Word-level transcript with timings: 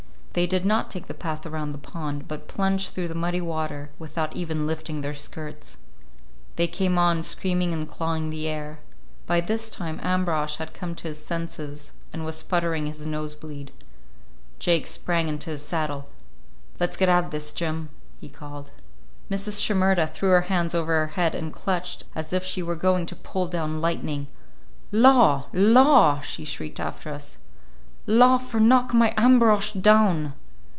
They 0.33 0.47
did 0.47 0.63
not 0.65 0.89
take 0.89 1.07
the 1.07 1.13
path 1.13 1.45
around 1.45 1.73
the 1.73 1.77
pond, 1.77 2.25
but 2.25 2.47
plunged 2.47 2.93
through 2.93 3.09
the 3.09 3.13
muddy 3.15 3.41
water, 3.41 3.89
without 3.99 4.33
even 4.33 4.65
lifting 4.65 5.01
their 5.01 5.13
skirts. 5.13 5.75
They 6.55 6.67
came 6.67 6.97
on, 6.97 7.21
screaming 7.23 7.73
and 7.73 7.85
clawing 7.85 8.29
the 8.29 8.47
air. 8.47 8.79
By 9.25 9.41
this 9.41 9.69
time 9.69 9.99
Ambrosch 9.99 10.55
had 10.55 10.73
come 10.73 10.95
to 10.95 11.09
his 11.09 11.21
senses 11.21 11.91
and 12.13 12.23
was 12.23 12.37
sputtering 12.37 12.85
with 12.87 13.05
nose 13.05 13.35
bleed. 13.35 13.73
Jake 14.57 14.87
sprang 14.87 15.27
into 15.27 15.49
his 15.49 15.65
saddle. 15.65 16.07
"Let's 16.79 16.95
get 16.95 17.09
out 17.09 17.25
of 17.25 17.31
this, 17.31 17.51
Jim," 17.51 17.89
he 18.17 18.29
called. 18.29 18.71
Mrs. 19.29 19.59
Shimerda 19.59 20.07
threw 20.07 20.29
her 20.29 20.43
hands 20.47 20.73
over 20.73 20.93
her 20.93 21.07
head 21.11 21.35
and 21.35 21.51
clutched 21.51 22.05
as 22.15 22.31
if 22.31 22.45
she 22.45 22.63
were 22.63 22.77
going 22.77 23.05
to 23.07 23.17
pull 23.17 23.49
down 23.49 23.81
lightning. 23.81 24.27
"Law, 24.93 25.47
law!" 25.51 26.21
she 26.21 26.45
shrieked 26.45 26.79
after 26.79 27.11
us. 27.11 27.37
"Law 28.07 28.35
for 28.39 28.59
knock 28.59 28.95
my 28.95 29.13
Ambrosch 29.15 29.73
down!" 29.79 30.33